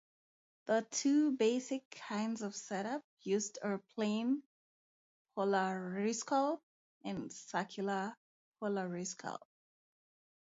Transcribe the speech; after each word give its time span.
The 0.65 0.81
two 0.89 1.33
basic 1.33 1.87
kinds 1.91 2.41
of 2.41 2.55
setup 2.55 3.03
used 3.21 3.59
are 3.61 3.77
plane 3.93 4.41
polariscope 5.37 6.59
and 7.05 7.31
circular 7.31 8.17
polariscope. 8.59 9.43